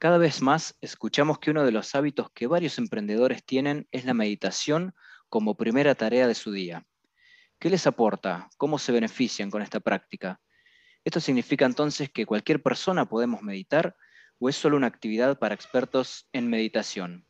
[0.00, 4.14] Cada vez más escuchamos que uno de los hábitos que varios emprendedores tienen es la
[4.14, 4.94] meditación
[5.28, 6.86] como primera tarea de su día.
[7.58, 8.48] ¿Qué les aporta?
[8.56, 10.40] ¿Cómo se benefician con esta práctica?
[11.04, 13.94] ¿Esto significa entonces que cualquier persona podemos meditar
[14.38, 17.26] o es solo una actividad para expertos en meditación?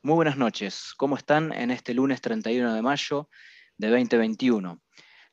[0.00, 3.28] Muy buenas noches, ¿cómo están en este lunes 31 de mayo
[3.78, 4.80] de 2021?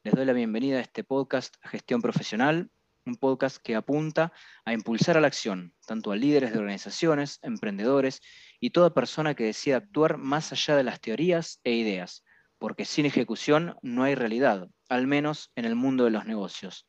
[0.02, 2.72] Les doy la bienvenida a este podcast Gestión Profesional,
[3.06, 4.32] un podcast que apunta
[4.66, 8.22] a impulsar a la acción, tanto a líderes de organizaciones, emprendedores
[8.60, 12.24] y toda persona que decida actuar más allá de las teorías e ideas,
[12.58, 16.88] porque sin ejecución no hay realidad, al menos en el mundo de los negocios.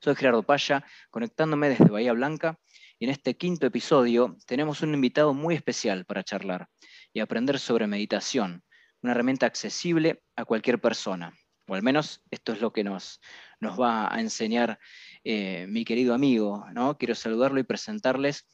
[0.00, 2.58] Soy Gerardo Paya, conectándome desde Bahía Blanca,
[2.98, 6.68] y en este quinto episodio tenemos un invitado muy especial para charlar
[7.12, 8.62] y aprender sobre meditación,
[9.02, 11.34] una herramienta accesible a cualquier persona,
[11.70, 13.20] o al menos esto es lo que nos,
[13.60, 14.80] nos va a enseñar
[15.22, 16.66] eh, mi querido amigo.
[16.72, 16.98] ¿no?
[16.98, 18.48] Quiero saludarlo y presentarles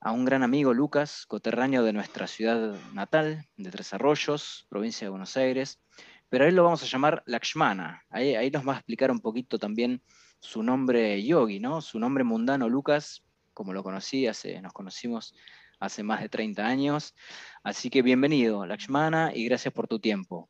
[0.00, 5.10] a un gran amigo, Lucas, coterráneo de nuestra ciudad natal, de Tres Arroyos, provincia de
[5.10, 5.82] Buenos Aires,
[6.30, 8.02] pero a él lo vamos a llamar Lakshmana.
[8.08, 10.02] Ahí, ahí nos va a explicar un poquito también
[10.40, 11.82] su nombre yogi, ¿no?
[11.82, 13.22] su nombre mundano, Lucas,
[13.52, 15.34] como lo conocí, hace, nos conocimos
[15.80, 17.14] hace más de 30 años.
[17.62, 20.48] Así que bienvenido, Lakshmana, y gracias por tu tiempo.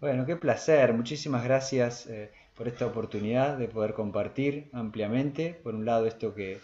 [0.00, 0.94] Bueno, qué placer.
[0.94, 6.58] Muchísimas gracias eh, por esta oportunidad de poder compartir ampliamente, por un lado, esto que,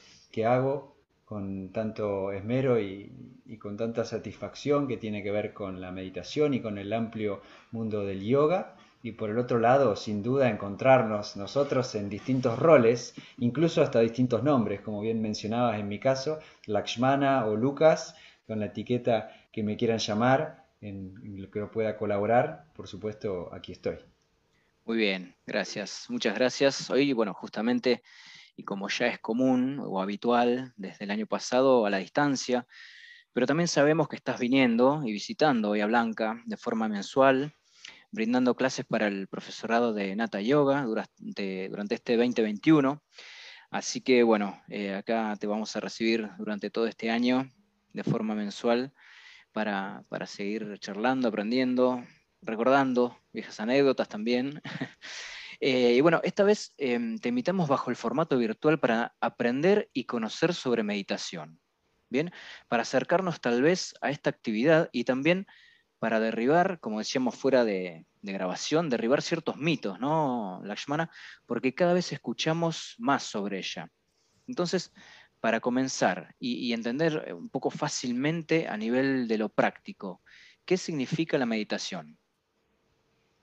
[0.46, 3.12] hago con tanto esmero y,
[3.60, 7.42] con tanta satisfacción que tiene que ver con la meditación y con el amplio
[7.72, 8.74] mundo del yoga.
[9.02, 14.42] Y por el otro lado, sin duda, encontrarnos nosotros en distintos roles, incluso hasta distintos
[14.44, 18.14] nombres, como bien mencionabas en mi caso, Lakshmana o Lucas,
[18.46, 23.52] con la etiqueta que me quieran llamar, en, en lo que pueda colaborar, por supuesto,
[23.52, 23.98] aquí estoy.
[24.84, 26.06] Muy bien, gracias.
[26.08, 26.90] Muchas gracias.
[26.90, 28.04] Hoy, bueno, justamente,
[28.56, 32.66] y como ya es común o habitual desde el año pasado a la distancia,
[33.32, 37.52] pero también sabemos que estás viniendo y visitando hoy a Blanca de forma mensual,
[38.12, 43.02] brindando clases para el profesorado de Nata Yoga durante, durante este 2021.
[43.70, 47.50] Así que, bueno, eh, acá te vamos a recibir durante todo este año
[47.92, 48.92] de forma mensual
[49.56, 52.04] para, para seguir charlando, aprendiendo,
[52.42, 54.60] recordando viejas anécdotas también.
[55.58, 60.04] Eh, y bueno, esta vez em, te invitamos bajo el formato virtual para aprender y
[60.04, 61.58] conocer sobre meditación.
[62.10, 62.30] Bien,
[62.68, 65.46] para acercarnos tal vez a esta actividad y también
[65.98, 71.10] para derribar, como decíamos fuera de, grabación, derribar ciertos mitos, ¿no, Lakshmana?
[71.46, 73.88] Porque cada vez escuchamos más sobre ella.
[74.46, 74.92] Entonces,
[75.46, 80.20] para comenzar y entender un poco fácilmente a nivel de lo práctico,
[80.64, 82.18] ¿qué significa la meditación?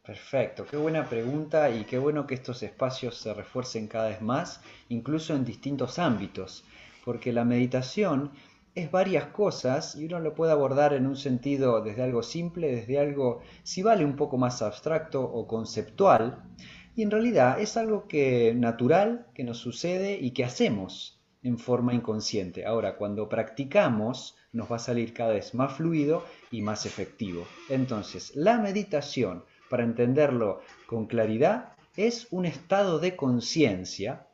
[0.01, 4.59] Perfecto, qué buena pregunta y qué bueno que estos espacios se refuercen cada vez más,
[4.89, 6.65] incluso en distintos ámbitos,
[7.05, 8.33] porque la meditación
[8.75, 12.99] es varias cosas y uno lo puede abordar en un sentido desde algo simple, desde
[12.99, 16.43] algo, si vale, un poco más abstracto o conceptual,
[16.97, 21.93] y en realidad es algo que natural, que nos sucede y que hacemos en forma
[21.93, 22.65] inconsciente.
[22.65, 27.45] Ahora, cuando practicamos, nos va a salir cada vez más fluido y más efectivo.
[27.69, 34.27] Entonces, la meditación, para entenderlo con claridad, es un estado de conciencia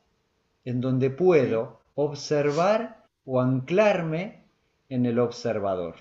[0.64, 4.44] en donde puedo observar o anclarme
[4.88, 5.96] en el observador.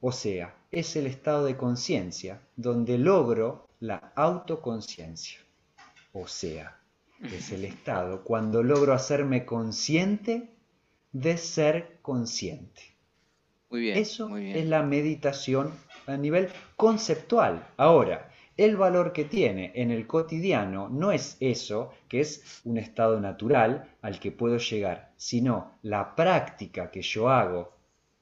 [0.00, 5.40] O sea, es el estado de conciencia donde logro la autoconciencia.
[6.12, 6.78] O sea,
[7.22, 10.50] es el estado cuando logro hacerme consciente
[11.12, 12.82] de ser consciente.
[13.70, 15.72] Muy bien, Eso es la meditación
[16.06, 17.66] a nivel conceptual.
[17.76, 23.20] Ahora, el valor que tiene en el cotidiano no es eso, que es un estado
[23.20, 27.76] natural al que puedo llegar, sino la práctica que yo hago,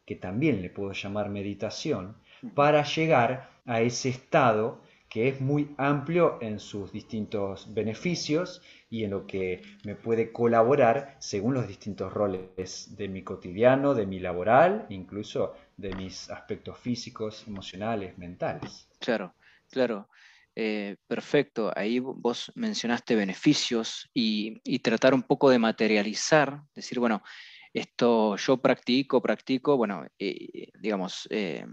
[0.04, 2.16] que también le puedo llamar meditación,
[2.54, 4.80] para llegar a ese estado
[5.16, 8.60] que es muy amplio en sus distintos beneficios
[8.90, 14.04] y en lo que me puede colaborar según los distintos roles de mi cotidiano, de
[14.04, 18.90] mi laboral, incluso de mis aspectos físicos, emocionales, mentales.
[18.98, 19.34] Claro,
[19.70, 20.10] claro.
[20.54, 27.22] Eh, perfecto, ahí vos mencionaste beneficios y, tratar un poco de materializar, decir, bueno,
[27.72, 31.64] esto yo practico, practico, bueno, eh, digamos, eh,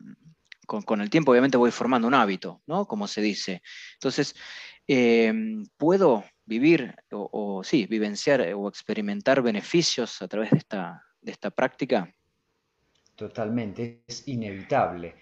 [0.65, 2.85] con, el tiempo obviamente voy formando un hábito, ¿no?
[2.85, 3.61] Como se dice.
[3.95, 4.35] Entonces,
[5.77, 12.13] ¿puedo vivir o, sí, vivenciar o experimentar beneficios a través de esta, de esta práctica?
[13.15, 15.15] Totalmente, es inevitable.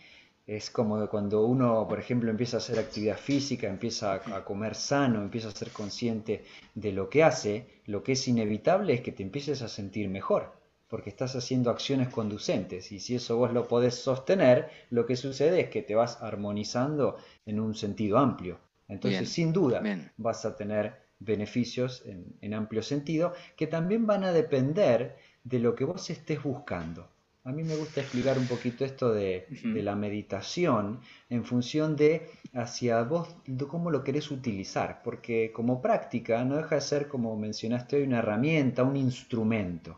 [0.47, 5.21] Es como cuando uno, por ejemplo, empieza a hacer actividad física, empieza a comer sano,
[5.21, 9.23] empieza a ser consciente de lo que hace, lo que es inevitable es que te
[9.23, 10.60] empieces a sentir mejor.
[10.91, 15.61] Porque estás haciendo acciones conducentes y si eso vos lo podés sostener, lo que sucede
[15.61, 17.15] es que te vas armonizando
[17.45, 18.59] en un sentido amplio.
[18.89, 19.81] Entonces, sin duda,
[20.17, 22.03] vas a tener beneficios
[22.41, 25.15] en, amplio sentido que también van a depender
[25.45, 27.07] de lo que vos estés buscando.
[27.45, 30.99] A mí me gusta explicar un poquito esto de, de, la meditación
[31.29, 36.75] en función de hacia vos, de cómo lo querés utilizar, porque como práctica no deja
[36.75, 39.97] de ser, como mencionaste hoy, una herramienta, un instrumento.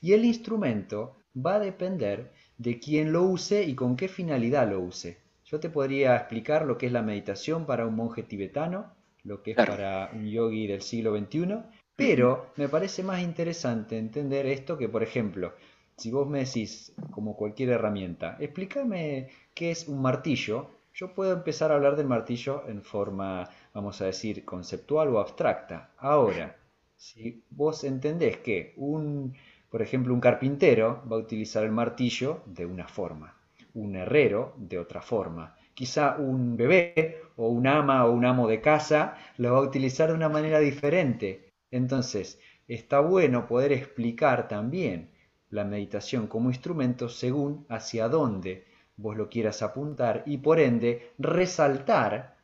[0.00, 4.80] Y el instrumento va a depender de quién lo use y con qué finalidad lo
[4.80, 5.18] use.
[5.44, 8.92] Yo te podría explicar lo que es la meditación para un monje tibetano,
[9.24, 11.58] lo que es para un yogi del siglo XXI,
[11.96, 15.54] pero me parece más interesante entender esto que, por ejemplo,
[15.96, 21.70] si vos me decís, como cualquier herramienta, explícame qué es un martillo, yo puedo empezar
[21.70, 25.90] a hablar del martillo en forma, vamos a decir, conceptual o abstracta.
[25.98, 26.56] Ahora,
[26.96, 29.34] si vos entendés que un
[29.70, 33.36] por ejemplo, un carpintero va a utilizar el martillo de una forma,
[33.74, 35.56] un herrero de otra forma.
[35.74, 40.08] Quizá un bebé o un ama o un amo de casa lo va a utilizar
[40.08, 41.52] de una manera diferente.
[41.70, 45.10] Entonces, está bueno poder explicar también
[45.50, 48.66] la meditación como instrumento según hacia dónde
[48.96, 52.36] vos lo quieras apuntar y por ende resaltar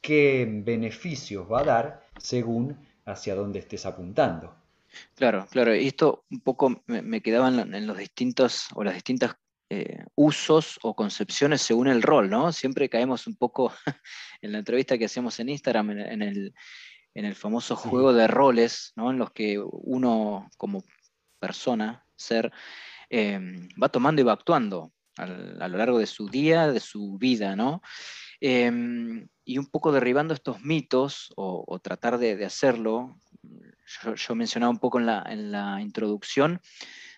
[0.00, 4.59] qué beneficios va a dar según hacia dónde estés apuntando.
[5.14, 5.74] Claro, claro.
[5.74, 9.36] Y esto un poco me, quedaban en los distintos o las distintas
[9.68, 12.52] eh, usos o concepciones según el rol, ¿no?
[12.52, 13.72] Siempre caemos un poco
[14.42, 16.22] en la entrevista que hacemos en Instagram, en,
[17.14, 19.10] el, famoso juego de roles, ¿no?
[19.10, 20.82] En los que uno como
[21.38, 22.50] persona, ser,
[23.08, 25.26] em, va tomando y va actuando a
[25.68, 27.82] lo largo de su día, de su vida, ¿no?
[28.40, 33.18] Em, y un poco derribando estos mitos o, tratar de, hacerlo
[34.16, 35.06] yo, mencionaba un poco en
[35.52, 36.60] la, introducción,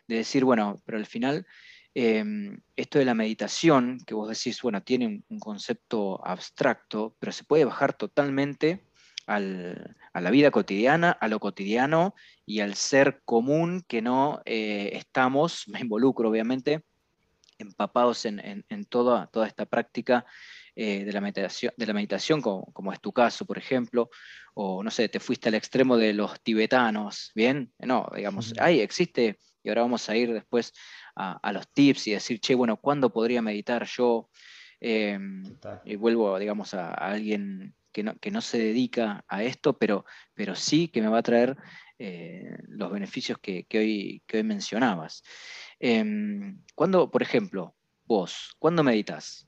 [0.07, 1.47] de decir, bueno, pero al final
[1.95, 7.45] em, esto de la meditación, que vos decís, bueno, tiene un, concepto abstracto, pero se
[7.45, 8.85] puede bajar totalmente
[9.27, 12.15] a la vida cotidiana, a lo cotidiano
[12.45, 16.85] y al ser común que no eh, estamos, me involucro obviamente,
[17.59, 20.27] empapados en, toda, toda esta práctica
[20.75, 24.09] eh, de, la meditación, de la meditación como, es tu caso, por ejemplo,
[24.55, 27.73] o no sé, te fuiste al extremo de los tibetanos, ¿bien?
[27.79, 30.73] No, digamos, ahí existe, y ahora vamos a ir después
[31.15, 34.31] a, los tips y decir, che, bueno, ¿cuándo podría meditar yo?
[34.81, 35.45] Em,
[35.85, 40.05] y vuelvo, digamos, a, alguien que no, que no, se dedica a esto, pero,
[40.35, 41.57] pero sí que me va a traer
[41.99, 45.23] eh, los beneficios que, hoy, que hoy mencionabas.
[45.79, 47.77] Em, ¿Cuándo, por ejemplo,
[48.07, 49.47] vos, cuándo meditas?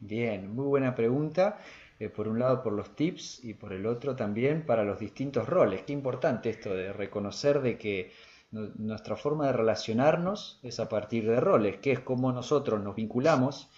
[0.00, 1.58] Bien, muy buena pregunta.
[1.98, 5.46] Eh, por un lado por los tips y por el otro también para los distintos
[5.48, 5.82] roles.
[5.82, 8.10] Qué importante esto de reconocer de que
[8.50, 13.68] nuestra forma de relacionarnos es a partir de roles, que es como nosotros nos vinculamos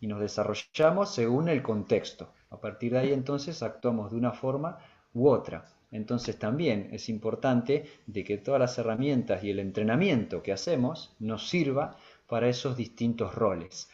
[0.00, 2.32] y nos desarrollamos según el contexto.
[2.50, 4.78] A partir de ahí entonces actuamos de una forma
[5.12, 5.66] u otra.
[5.90, 11.48] Entonces también es importante de que todas las herramientas y el entrenamiento que hacemos nos
[11.48, 11.96] sirva
[12.34, 13.88] para esos distintos roles.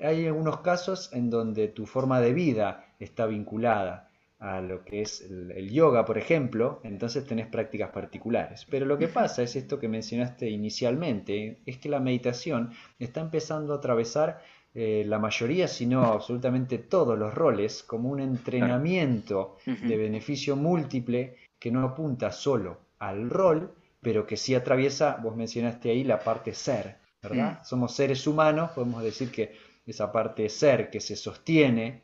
[0.00, 4.08] Hay algunos casos en donde tu forma de vida está vinculada
[4.38, 8.64] a lo que es el, yoga, por ejemplo, entonces tenés prácticas particulares.
[8.70, 12.70] Pero lo que pasa es esto que mencionaste inicialmente, es que la meditación
[13.00, 14.40] está empezando a atravesar
[14.72, 21.34] eh, la mayoría, si no absolutamente todos los roles, como un entrenamiento de beneficio múltiple
[21.58, 26.54] que no apunta solo al rol, pero que sí atraviesa, vos mencionaste ahí, la parte
[26.54, 27.60] ser, ¿verdad?
[27.60, 27.64] Mm.
[27.64, 29.54] Somos seres humanos, podemos decir que
[29.86, 32.02] esa parte de ser que se sostiene,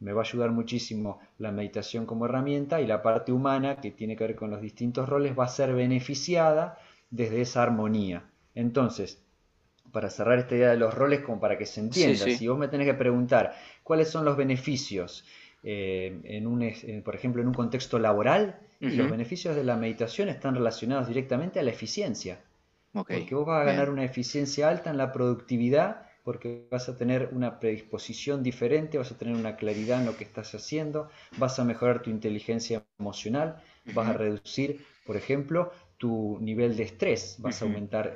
[0.00, 4.16] me va a ayudar muchísimo la meditación como herramienta y la parte humana que tiene
[4.16, 6.78] que ver con los distintos roles va a ser beneficiada
[7.10, 8.30] desde esa armonía.
[8.54, 9.22] Entonces,
[9.90, 12.68] para cerrar esta idea de los roles como para que se entienda, si vos me
[12.68, 15.24] tenés que preguntar cuáles son los beneficios
[15.62, 20.54] eh, en un, por ejemplo, en un contexto laboral, los beneficios de la meditación están
[20.54, 22.38] relacionados directamente a la eficiencia.
[22.92, 27.30] Porque vos vas a ganar una eficiencia alta en la productividad porque vas a tener
[27.32, 31.64] una predisposición diferente, vas a tener una claridad en lo que estás haciendo, vas a
[31.64, 33.62] mejorar tu inteligencia emocional,
[33.94, 38.14] vas a reducir, por ejemplo, tu nivel de estrés, vas a aumentar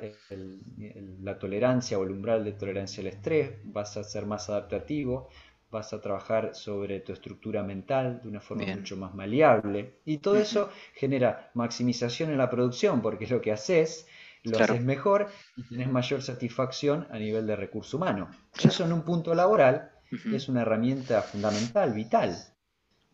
[1.21, 5.29] la tolerancia o el umbral de tolerancia al estrés, vas a ser más adaptativo,
[5.71, 9.95] vas a trabajar sobre tu estructura mental de una forma mucho más maleable.
[10.05, 14.07] Y todo eso genera maximización en la producción porque lo que haces
[14.43, 18.29] lo haces mejor y tienes mayor satisfacción a nivel de recurso humano.
[18.61, 22.37] Eso en un punto laboral es una herramienta fundamental, vital.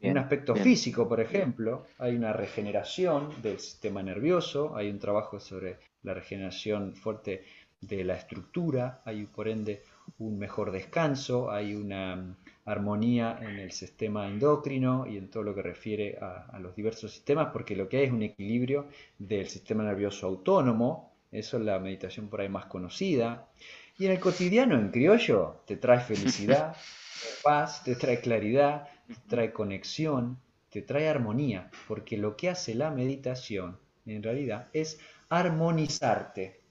[0.01, 5.39] en un aspecto físico, por ejemplo, hay una regeneración del sistema nervioso, hay un trabajo
[5.39, 7.43] sobre la regeneración fuerte
[7.81, 9.83] de la estructura, hay por ende
[10.17, 15.55] un mejor descanso, hay una mm, armonía en el sistema endocrino y en todo lo
[15.55, 19.83] que refiere a, los diversos sistemas, porque lo que hay es un equilibrio del sistema
[19.83, 23.49] nervioso autónomo, eso es la meditación por ahí más conocida,
[23.97, 26.75] y en el cotidiano, en criollo, te trae felicidad,
[27.43, 32.91] paz, te trae claridad, te trae conexión, te trae armonía, porque lo que hace la
[32.91, 36.61] meditación, en realidad, es armonizarte.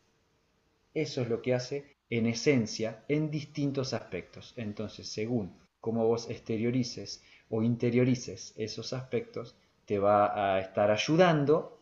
[0.95, 4.55] Eso es lo que hace en esencia en distintos aspectos.
[4.57, 11.78] Entonces, según cómo vos exteriorices o interiorices esos aspectos, te va a estar ayudando.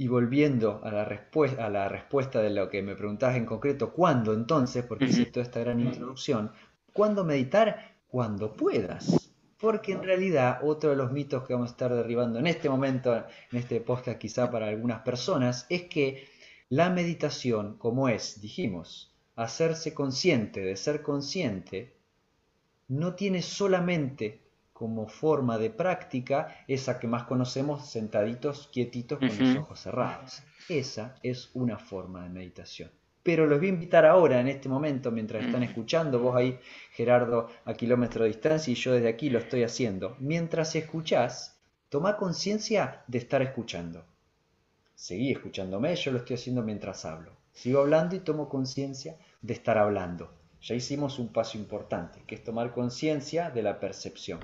[0.00, 3.92] Y volviendo a la, respuesta, a la respuesta de lo que me preguntabas en concreto,
[3.92, 4.82] ¿cuándo entonces?
[4.82, 6.52] Porque hice toda esta gran introducción.
[6.94, 7.96] ¿Cuándo meditar?
[8.08, 9.30] Cuando puedas.
[9.58, 13.14] Porque en realidad otro de los mitos que vamos a estar derribando en este momento,
[13.14, 16.26] en este podcast quizá para algunas personas, es que
[16.70, 21.94] la meditación, como es, dijimos, hacerse consciente de ser consciente,
[22.88, 24.40] no tiene solamente
[24.80, 30.42] como forma de práctica esa que más conocemos sentaditos, quietitos, con los ojos cerrados.
[30.70, 32.90] Esa es una forma de meditación.
[33.22, 36.58] Pero los voy a invitar ahora, en este momento, mientras están escuchando, vos ahí,
[36.92, 40.16] Gerardo, a kilómetro de distancia y yo desde aquí lo estoy haciendo.
[40.18, 41.60] Mientras escuchás,
[41.90, 44.06] toma conciencia de estar escuchando
[45.00, 47.32] seguí escuchándome, yo lo estoy haciendo mientras hablo.
[47.52, 50.30] Sigo hablando y tomo conciencia de estar hablando.
[50.60, 54.40] Ya hicimos un paso importante, que es tomar conciencia de la percepción.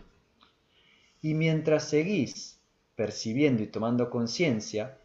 [1.27, 2.61] Y mientras seguís
[2.95, 4.97] percibiendo y tomando conciencia,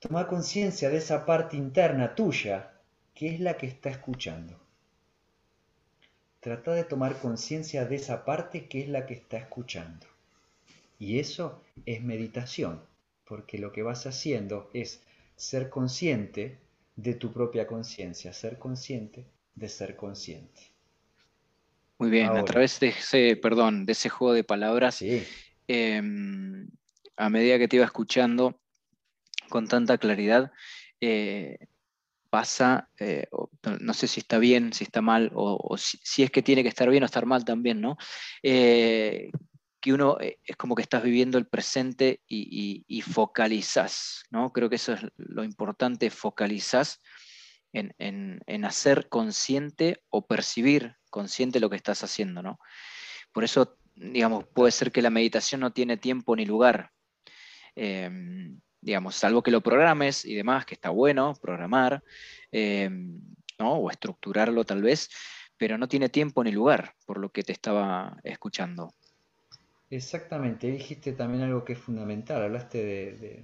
[0.00, 2.80] toma conciencia de esa parte interna tuya,
[3.12, 4.58] que es la que está escuchando.
[6.40, 10.06] Trata de tomar conciencia de esa parte que es la que está escuchando.
[10.98, 12.80] Y eso es meditación
[13.26, 15.02] porque lo que vas haciendo es
[15.36, 16.58] ser consciente
[16.96, 20.73] de tu propia conciencia, ser consciente de ser consciente.
[21.98, 25.02] Muy bien, a través de ese, perdón, de ese juego de palabras,
[25.68, 26.68] em,
[27.16, 28.60] a medida que te iba escuchando
[29.48, 30.50] con tanta claridad,
[31.00, 31.58] eh,
[32.30, 33.28] pasa, eh,
[33.80, 36.90] no sé si está bien, si está mal, o, si, es que tiene que estar
[36.90, 37.96] bien o estar mal también, ¿no?
[38.42, 39.30] Eh,
[39.80, 44.52] que uno es como que estás viviendo el presente y, focalizas, ¿no?
[44.52, 47.00] Creo que eso es lo importante, focalizas
[47.72, 52.58] en, hacer consciente o percibir consciente lo que estás haciendo, ¿no?
[53.32, 56.90] Por eso, digamos, puede ser que la meditación no tiene tiempo ni lugar.
[57.76, 62.02] Em, digamos, salvo que lo programes y demás, que está bueno programar,
[62.50, 63.20] em,
[63.60, 63.74] ¿no?
[63.74, 65.08] o estructurarlo tal vez,
[65.56, 68.92] pero no tiene tiempo ni lugar, por lo que te estaba escuchando.
[69.90, 72.78] Exactamente, dijiste también algo que es fundamental, hablaste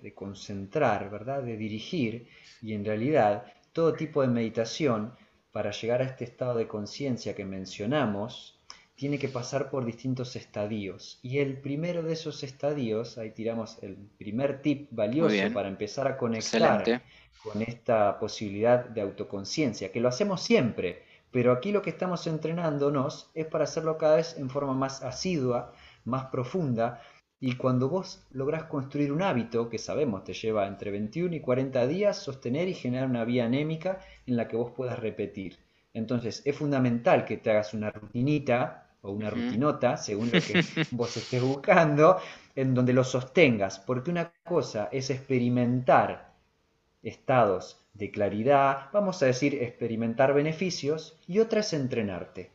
[0.02, 1.44] de, concentrar, ¿verdad?
[1.44, 2.26] De dirigir
[2.60, 5.14] y en realidad todo tipo de meditación
[5.52, 8.61] para llegar a este estado de conciencia que mencionamos
[8.95, 13.97] tiene que pasar por distintos estadios y el primero de esos estadios, ahí tiramos el
[14.19, 17.02] primer tip valioso para empezar a conectar
[17.42, 23.30] con esta posibilidad de autoconciencia, que lo hacemos siempre, pero aquí lo que estamos entrenándonos
[23.35, 25.73] es para hacerlo cada vez en forma más asidua,
[26.04, 27.00] más profunda.
[27.42, 31.87] Y cuando vos lográs construir un hábito, que sabemos te lleva entre 21 y 40
[31.87, 35.59] días, sostener y generar una vía anémica en la que vos puedas repetir.
[35.94, 41.16] Entonces es fundamental que te hagas una rutinita o una rutinota, según lo que vos
[41.16, 42.18] estés buscando,
[42.54, 46.35] en donde lo sostengas, porque una cosa es experimentar
[47.02, 52.50] estados de claridad, vamos a decir experimentar beneficios, y otra es entrenarte.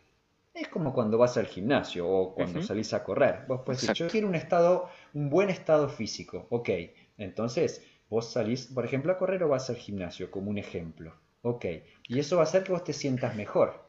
[0.55, 3.43] Es como cuando vas al gimnasio o cuando salís a correr.
[3.45, 6.47] Vos puedes decir, yo quiero un estado, un buen estado físico.
[6.49, 6.69] Ok,
[7.17, 11.13] entonces vos salís, por ejemplo, a correr o vas al gimnasio, como un ejemplo.
[11.41, 11.65] Ok,
[12.07, 13.85] y eso va a hacer que vos te sientas mejor.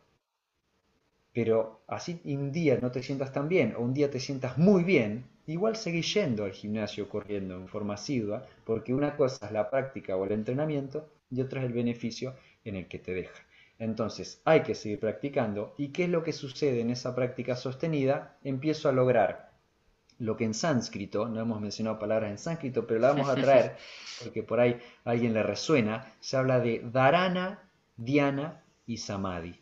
[1.32, 4.82] Pero así un día no te sientas tan bien o un día te sientas muy
[4.82, 9.70] bien, igual seguís yendo al gimnasio corriendo en forma asidua, porque una cosa es la
[9.70, 13.45] práctica o el entrenamiento y otra es el beneficio en el que te deja.
[13.78, 15.74] Entonces hay que seguir practicando.
[15.76, 18.38] ¿Y qué es lo que sucede en esa práctica sostenida?
[18.42, 19.46] Empiezo a lograr
[20.18, 23.76] lo que en sánscrito, no hemos mencionado palabras en sánscrito, pero la vamos a traer
[24.22, 29.60] porque por ahí a alguien le resuena, se habla de dharana, dhyana y samadhi.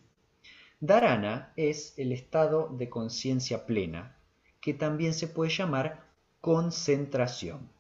[0.81, 4.17] Dharana es el estado de conciencia plena,
[4.61, 6.05] que también se puede llamar
[6.41, 7.71] concentración.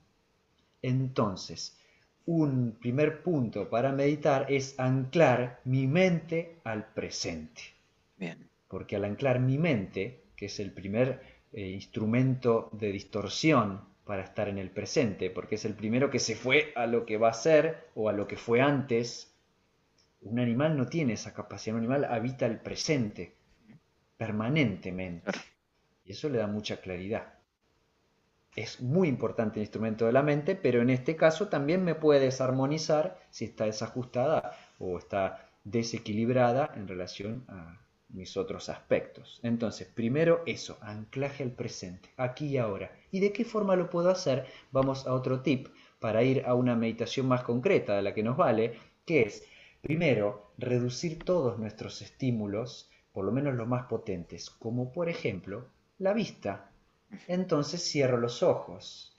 [0.83, 1.79] Entonces,
[2.27, 7.63] un primer punto para meditar es anclar mi mente al presente.
[8.17, 8.49] Bien.
[8.69, 11.21] Porque al anclar mi mente, que es el primer,
[11.57, 16.35] eh, instrumento de distorsión para estar en el presente, porque es el primero que se
[16.35, 19.33] fue a lo que va a ser o a lo que fue antes.
[20.23, 23.35] Un animal no tiene esa capacidad, un animal habita el presente
[24.17, 25.31] permanentemente.
[26.05, 27.35] Y eso le da mucha claridad.
[28.57, 32.21] Es muy importante el instrumento de la mente, pero en este caso también me puede
[32.21, 37.81] desarmonizar si está desajustada o está desequilibrada en relación a
[38.11, 39.41] mis otros aspectos.
[39.43, 42.93] Entonces, primero eso, anclaje al presente, aquí y ahora.
[43.11, 44.47] ¿Y de qué forma lo puedo hacer?
[44.71, 45.69] Vamos a otro tip
[45.99, 49.45] para ir a una meditación más concreta de la que nos vale, que es,
[49.81, 55.67] primero, reducir todos nuestros estímulos, por lo menos los más potentes, como por ejemplo
[55.99, 56.71] la vista.
[57.29, 59.17] Entonces cierro los ojos.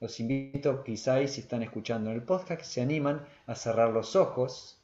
[0.00, 4.76] Los invito, quizás si están escuchando el podcast, que se animan a cerrar los ojos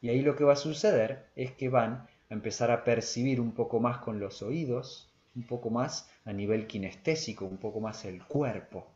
[0.00, 3.52] y ahí lo que va a suceder es que van a empezar a percibir un
[3.52, 8.22] poco más con los oídos, un poco más a nivel kinestésico, un poco más el
[8.24, 8.86] cuerpo.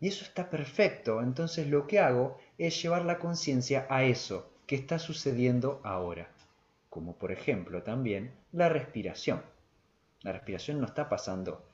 [0.00, 1.22] Y eso está perfecto.
[1.22, 6.28] Entonces lo que hago es llevar la conciencia a eso que está sucediendo ahora.
[6.90, 9.42] Como por ejemplo también la respiración.
[10.22, 11.68] La respiración no está pasando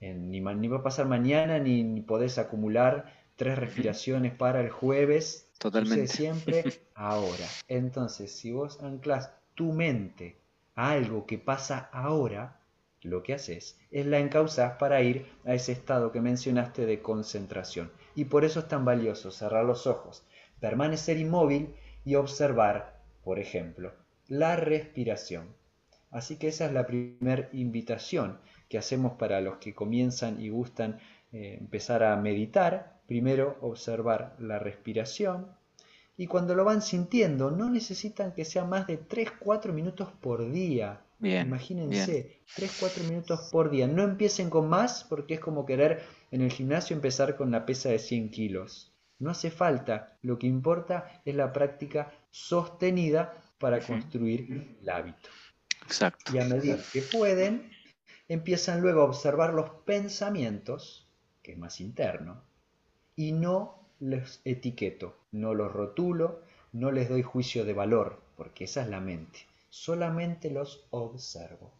[0.00, 5.48] ni, ni, va a pasar mañana, ni, ni podés acumular tres respiraciones para el jueves
[5.58, 6.06] Totalmente.
[6.08, 7.46] siempre ahora.
[7.68, 10.36] Entonces, si vos anclas tu mente
[10.74, 12.60] a algo que pasa ahora,
[13.02, 17.90] lo que haces es la encauzás para ir a ese estado que mencionaste de concentración.
[18.14, 20.24] Y por eso es tan valioso cerrar los ojos,
[20.60, 21.74] permanecer inmóvil
[22.04, 23.92] y observar, por ejemplo,
[24.28, 25.54] la respiración.
[26.16, 30.98] Así que esa es la primera invitación que hacemos para los que comienzan y gustan
[31.32, 35.46] eh, empezar a meditar Primero observar la respiración
[36.16, 41.02] y cuando lo van sintiendo no necesitan que sea más de 3-4 minutos por día.
[41.20, 43.86] Imagínense, 3-4 minutos por día.
[43.86, 47.90] No empiecen con más porque es como querer en el gimnasio empezar con la pesa
[47.90, 48.92] de 100 kilos.
[49.18, 55.28] No hace falta, lo que importa es la práctica sostenida para construir el hábito.
[56.32, 57.70] Y a medida que pueden,
[58.28, 61.06] empiezan luego a observar los pensamientos,
[61.42, 62.42] que es más interno,
[63.14, 68.82] y no los etiqueto, no los rotulo, no les doy juicio de valor, porque esa
[68.82, 69.40] es la mente.
[69.70, 71.72] Solamente los observo.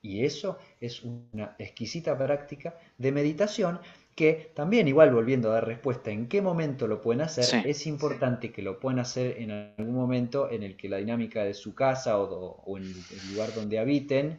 [0.00, 3.80] Y eso es una exquisita práctica de meditación
[4.14, 8.52] que también igual volviendo a dar respuesta en qué momento lo pueden hacer, es importante
[8.52, 12.18] que lo puedan hacer en algún momento en el que la dinámica de su casa
[12.18, 14.38] o, o en el lugar donde habiten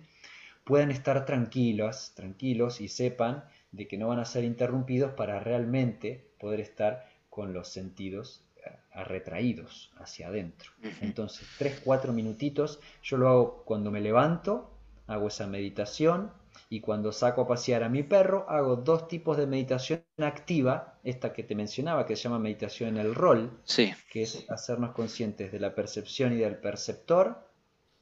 [0.63, 6.31] puedan estar tranquilos, tranquilos y sepan de que no van a ser interrumpidos para realmente
[6.39, 10.71] poder estar con los sentidos eh, retraídos hacia adentro.
[11.01, 14.71] Entonces, 3, 4 minutitos, yo lo hago cuando me levanto,
[15.07, 16.31] hago esa meditación
[16.69, 21.32] y cuando saco a pasear a mi perro, hago dos tipos de meditación activa, esta
[21.32, 23.93] que te mencionaba, que se llama meditación en el rol, sí.
[24.12, 27.45] que es hacernos conscientes de la percepción y del perceptor,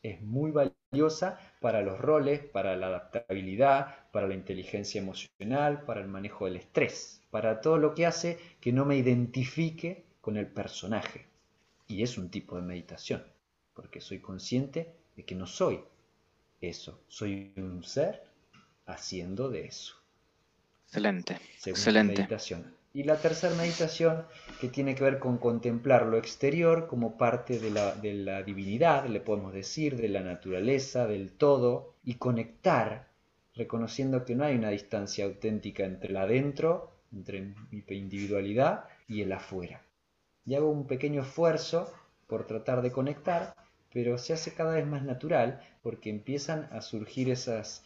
[0.01, 6.07] es muy valiosa para los roles, para la adaptabilidad, para la inteligencia emocional, para el
[6.07, 11.27] manejo del estrés, para todo lo que hace que no me identifique con el personaje.
[11.87, 13.23] Y es un tipo de meditación,
[13.73, 15.81] porque soy consciente de que no soy
[16.61, 18.32] eso, soy un ser
[18.85, 19.95] haciendo de eso.
[20.87, 22.13] Excelente, excelente.
[22.17, 22.73] Meditación.
[22.93, 24.25] Y la tercera meditación
[24.61, 29.07] que tiene que ver con contemplar lo exterior como parte de la, de la divinidad,
[29.07, 33.07] le podemos decir, de la naturaleza, del todo, y conectar,
[33.55, 39.31] reconociendo que no hay una distancia auténtica entre el adentro, entre mi individualidad y el
[39.31, 39.81] afuera.
[40.45, 41.91] Y hago un pequeño esfuerzo
[42.27, 43.55] por tratar de conectar,
[43.91, 47.83] pero se hace cada vez más natural porque empiezan a surgir esas,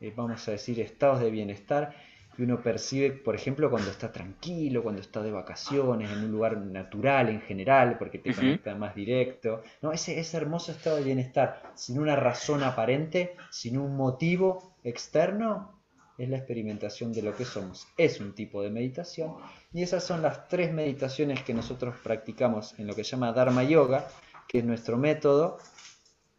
[0.00, 1.94] eh, vamos a decir, estados de bienestar
[2.36, 6.56] que uno percibe, por ejemplo, cuando está tranquilo, cuando está de vacaciones, en un lugar
[6.56, 9.62] natural en general, porque te conecta más directo.
[9.82, 9.92] ¿no?
[9.92, 15.80] Ese, ese hermoso estado de bienestar, sin una razón aparente, sin un motivo externo,
[16.16, 17.88] es la experimentación de lo que somos.
[17.96, 19.36] Es un tipo de meditación.
[19.72, 23.64] Y esas son las tres meditaciones que nosotros practicamos en lo que se llama Dharma
[23.64, 24.06] Yoga,
[24.46, 25.58] que es nuestro método,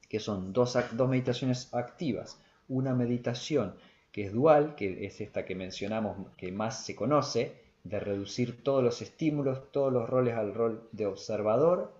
[0.08, 2.40] que son dos, dos meditaciones activas.
[2.72, 3.76] Una meditación
[4.14, 7.52] que es dual, que es esta que mencionamos, que más se conoce,
[7.84, 11.94] de reducir todos los estímulos, todos los roles al rol de observador,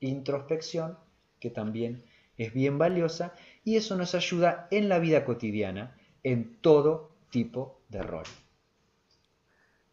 [0.00, 0.98] introspección,
[1.40, 2.02] que también
[2.36, 3.32] es bien valiosa,
[3.64, 8.26] y eso nos ayuda en la vida cotidiana, en todo tipo de rol.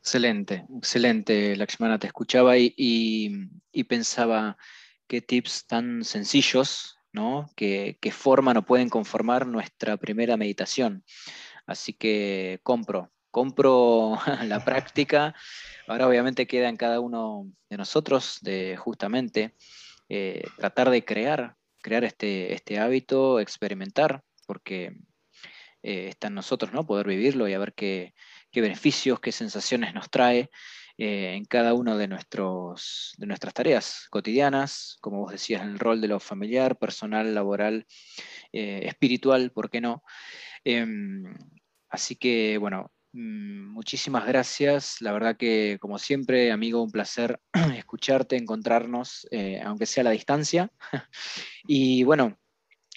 [0.01, 3.31] Excelente, excelente, Lakshmana, te escuchaba y, y,
[3.71, 4.57] y pensaba
[5.07, 7.49] qué tips tan sencillos ¿no?
[7.55, 11.03] que, forman o pueden conformar nuestra primera meditación.
[11.65, 15.33] Así que compro, compro la práctica.
[15.87, 19.55] Ahora obviamente queda en cada uno de nosotros de justamente
[20.09, 24.97] eh, tratar de crear, crear este, este hábito, experimentar, porque
[25.81, 26.85] eh, está en nosotros, ¿no?
[26.85, 28.13] Poder vivirlo y a ver qué,
[28.53, 30.49] beneficios, qué sensaciones nos trae
[30.97, 36.01] eh, en cada una de, de nuestras tareas cotidianas, como vos decías, en el rol
[36.01, 37.85] de lo familiar, personal, laboral,
[38.53, 40.03] eh, espiritual, ¿por qué no?
[40.63, 41.23] Em,
[41.89, 45.01] así que, bueno, mm, muchísimas gracias.
[45.01, 47.39] La verdad que, como siempre, amigo, un placer
[47.75, 49.27] escucharte, encontrarnos,
[49.63, 50.71] aunque sea a la distancia.
[51.67, 52.37] y bueno,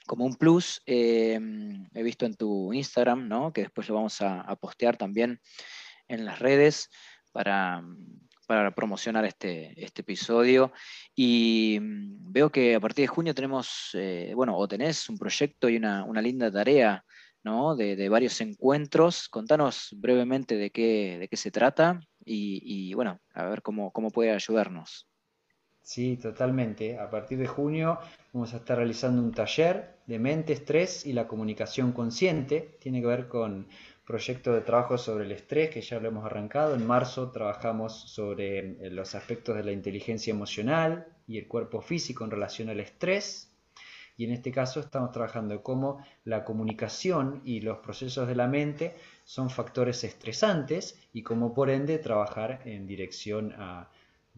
[0.08, 3.52] como un plus, em, he visto en tu Instagram, ¿no?
[3.52, 5.40] que después lo vamos a, postear también
[6.08, 6.90] en las redes
[8.46, 10.72] para, promocionar este, este, episodio.
[11.14, 15.68] Y mm, veo que a partir de junio tenemos, eh, bueno, o tenés un proyecto
[15.68, 17.04] y una, linda tarea
[17.44, 17.76] ¿no?
[17.76, 19.28] de, varios encuentros.
[19.28, 24.32] Contanos brevemente de qué, de qué se trata y, bueno, a ver cómo, cómo puede
[24.32, 25.06] ayudarnos.
[25.80, 26.98] Sí, totalmente.
[26.98, 27.98] A partir de junio
[28.32, 32.76] vamos a estar realizando un taller de mente, estrés y la comunicación consciente.
[32.80, 33.68] Tiene que ver con
[34.08, 36.74] proyectos de trabajo sobre el estrés que ya lo hemos arrancado.
[36.74, 42.24] En marzo trabajamos sobre eh, los aspectos de la inteligencia emocional y el cuerpo físico
[42.24, 43.52] en relación al estrés.
[44.16, 48.96] Y en este caso estamos trabajando cómo la comunicación y los procesos de la mente
[49.26, 53.90] son factores estresantes y cómo por ende trabajar en dirección a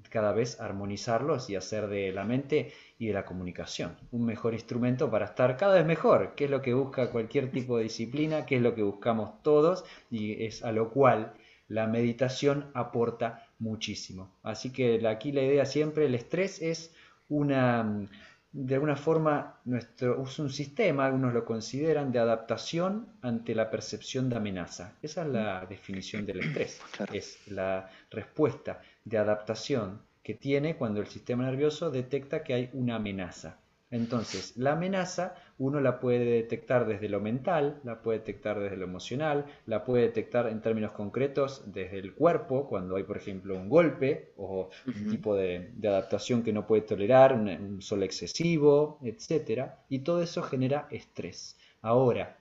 [0.08, 5.10] cada vez armonizarlos y hacer de la mente y de la comunicación un mejor instrumento
[5.10, 8.56] para estar cada vez mejor, que es lo que busca cualquier tipo de disciplina, que
[8.56, 11.34] es lo que buscamos todos y es a lo cual
[11.68, 14.34] la meditación aporta muchísimo.
[14.42, 16.92] Así que aquí la idea siempre, el estrés es
[17.28, 18.08] una,
[18.52, 24.28] de alguna forma, nuestro, es un sistema, algunos lo consideran, de adaptación ante la percepción
[24.28, 24.94] de amenaza.
[25.02, 26.80] Esa es la definición del estrés,
[27.12, 32.96] es la respuesta de adaptación que tiene cuando el sistema nervioso detecta que hay una
[32.96, 33.58] amenaza.
[33.90, 38.84] Entonces, la amenaza uno la puede detectar desde lo mental, la puede detectar desde lo
[38.84, 43.68] emocional, la puede detectar en términos concretos desde el cuerpo, cuando hay, por ejemplo, un
[43.68, 49.72] golpe o un tipo de, adaptación que no puede tolerar, un, sol excesivo, etc.
[49.88, 51.58] Y todo eso genera estrés.
[51.82, 52.38] Ahora,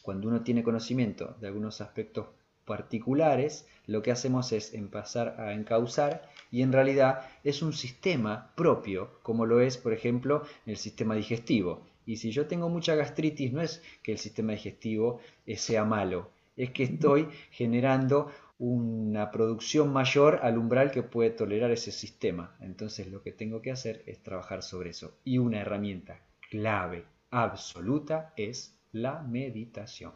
[0.00, 2.28] cuando uno tiene conocimiento de algunos aspectos
[2.64, 9.18] particulares, lo que hacemos es empezar a encauzar y en realidad es un sistema propio,
[9.22, 11.82] como lo es, por ejemplo, el sistema digestivo.
[12.06, 16.30] Y si yo tengo mucha gastritis, no es que el sistema digestivo eh, sea malo,
[16.56, 22.54] es que estoy generando una producción mayor al umbral que puede tolerar ese sistema.
[22.60, 25.18] Entonces lo que tengo que hacer es trabajar sobre eso.
[25.24, 30.12] Y una herramienta clave, absoluta, es la meditación.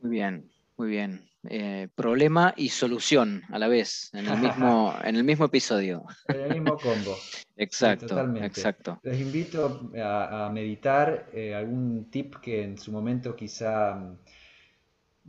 [0.00, 1.24] Muy bien, muy bien.
[1.48, 6.04] Eh, problema y solución a la vez, en el mismo, en el mismo episodio.
[6.28, 7.16] En el mismo combo.
[7.56, 9.00] exacto, exacto.
[9.02, 14.16] Les invito a, meditar eh, algún tip que en su momento quizá mm,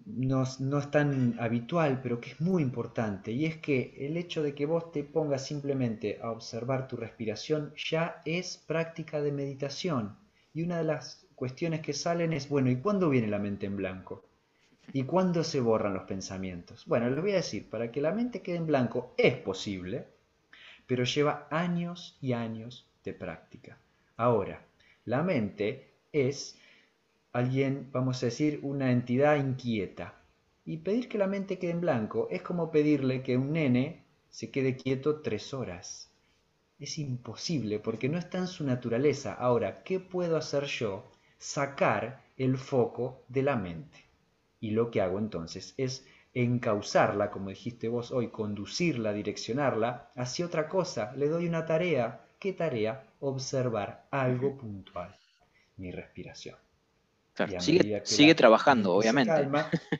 [0.05, 3.31] no, no, es tan habitual, pero que es muy importante.
[3.31, 7.73] Y es que el hecho de que vos te pongas simplemente a observar tu respiración
[7.75, 10.17] ya es práctica de meditación.
[10.53, 13.77] Y una de las cuestiones que salen es, bueno, ¿y cuándo viene la mente en
[13.77, 14.26] blanco?
[14.93, 16.85] ¿Y cuándo se borran los pensamientos?
[16.85, 20.07] Bueno, les voy a decir, para que la mente quede en blanco es posible,
[20.85, 23.77] pero lleva años y años de práctica.
[24.15, 24.65] Ahora,
[25.03, 26.57] la mente es
[27.33, 30.15] alguien, vamos a decir, una entidad inquieta.
[30.65, 34.51] Y pedir que la mente quede en blanco es como pedirle que un nene se
[34.51, 36.11] quede quieto tres horas.
[36.79, 39.33] Es imposible porque no está en su naturaleza.
[39.33, 41.11] Ahora, ¿qué puedo hacer yo?
[41.37, 44.06] Sacar el foco de la mente.
[44.59, 50.67] Y lo que hago entonces es encauzarla, como dijiste vos hoy, conducirla, direccionarla hacia otra
[50.67, 51.13] cosa.
[51.15, 52.25] Le doy una tarea.
[52.39, 53.03] ¿Qué tarea?
[53.19, 55.15] Observar algo puntual.
[55.77, 56.55] Mi respiración.
[57.59, 59.47] sigue, trabajando, obviamente.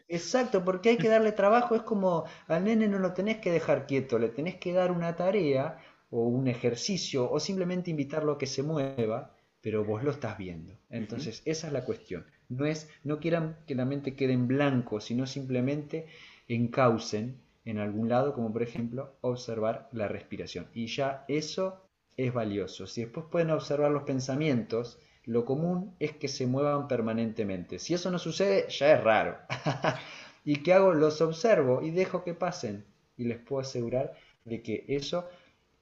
[0.08, 1.76] exacto, porque hay que darle trabajo.
[1.76, 5.16] Es como al nene no lo tenés que dejar quieto, le tenés que dar una
[5.16, 10.38] tarea o un ejercicio o simplemente invitarlo a que se mueva, pero vos lo estás
[10.38, 10.78] viendo.
[10.90, 12.26] Entonces, esa es la cuestión.
[12.50, 16.08] No, es, no quieran que la mente quede en blanco, sino simplemente
[16.48, 20.68] encaucen en algún lado, como por ejemplo observar la respiración.
[20.74, 21.82] Y ya eso
[22.16, 22.88] es valioso.
[22.88, 27.80] Si después pueden observar los pensamientos, lo común es que se muevan permanentemente.
[27.80, 29.38] Si eso no sucede, ya es raro.
[30.46, 30.94] ¿Y qué hago?
[30.94, 32.86] Los observo y dejo que pasen.
[33.18, 34.14] Y les puedo asegurar
[34.46, 35.28] de que eso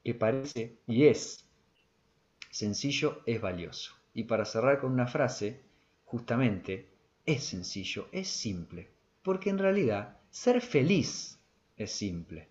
[0.03, 1.45] que parece y es
[2.49, 3.93] sencillo es valioso.
[4.13, 5.61] Y para cerrar con una frase,
[6.05, 6.87] justamente,
[7.25, 8.89] es sencillo, es simple,
[9.21, 11.39] porque en realidad ser feliz
[11.75, 12.47] es simple.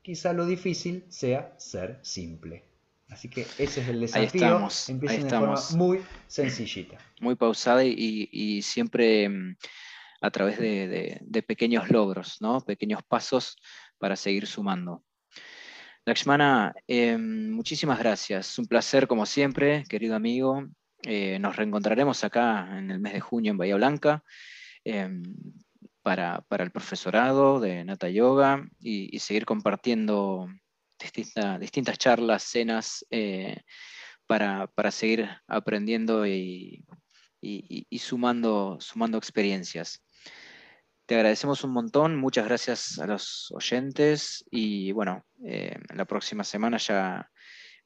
[0.00, 2.64] Quizá lo difícil sea ser simple.
[3.08, 4.68] Así que ese es el desafío.
[4.88, 6.98] Empiecen de forma muy sencillita.
[7.20, 9.56] Muy pausada y, siempre mm,
[10.22, 12.60] a través de, pequeños logros, ¿no?
[12.62, 13.56] pequeños pasos
[13.98, 15.04] para seguir sumando.
[16.04, 18.58] Lakshmana, em, muchísimas gracias.
[18.58, 20.64] Un placer, como siempre, querido amigo.
[21.02, 24.22] Eh, nos reencontraremos acá en el mes de junio en Bahía Blanca
[24.84, 25.22] em,
[26.02, 30.48] para, el profesorado de Nata Yoga y seguir compartiendo
[31.60, 33.56] distintas charlas, cenas, eh,
[34.26, 36.84] para, seguir aprendiendo y,
[37.98, 40.02] sumando, sumando experiencias.
[41.06, 46.78] Te agradecemos un montón, muchas gracias a los oyentes y bueno, eh, la próxima semana
[46.78, 47.28] ya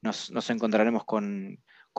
[0.02, 1.58] nos, encontraremos con,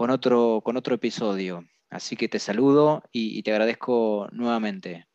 [0.09, 1.65] otro, con otro episodio.
[1.89, 5.07] Así que te saludo y te agradezco nuevamente.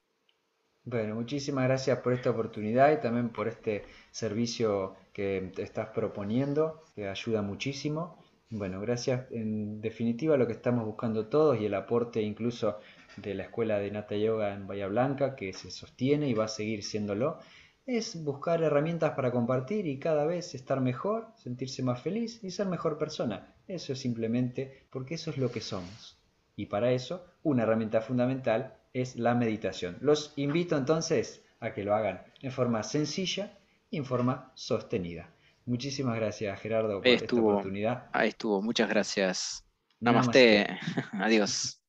[0.85, 6.83] Bueno, muchísimas gracias por esta oportunidad y también por este servicio que te estás proponiendo,
[6.97, 8.19] que ayuda muchísimo.
[8.51, 12.81] Bueno, gracias en definitiva lo que estamos buscando todos y el aporte incluso
[13.17, 16.49] de la Escuela de Nata Yoga en Bahía Blanca, que se sostiene y va a
[16.49, 17.39] seguir siéndolo,
[17.87, 22.67] es buscar herramientas para compartir y cada vez estar mejor, sentirse más feliz y ser
[22.67, 23.55] mejor persona.
[23.67, 26.19] Eso es simplemente porque eso es lo que somos.
[26.57, 29.97] Y para eso, una herramienta fundamental es la meditación.
[30.01, 33.59] Los invito entonces a que lo hagan en forma sencilla
[33.91, 35.31] y en forma sostenida.
[35.65, 38.09] Muchísimas gracias Gerardo por esta oportunidad.
[38.13, 39.65] Ahí estuvo, muchas gracias.
[40.01, 40.67] Namaste.
[40.67, 41.07] Namaste.
[41.13, 41.82] Adiós.